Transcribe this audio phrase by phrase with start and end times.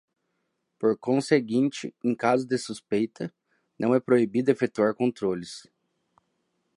[0.79, 3.31] Por conseguinte, em caso de suspeita,
[3.77, 5.67] não é proibido efetuar controles.